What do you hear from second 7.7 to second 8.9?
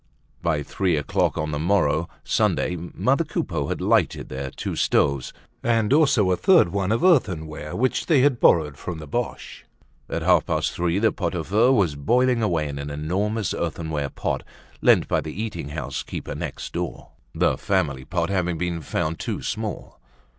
which they had borrowed